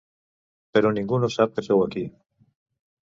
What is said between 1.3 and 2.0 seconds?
sap que sou